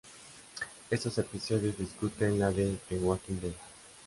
[0.89, 3.53] Estos episodios discuten la de The Walking Dead.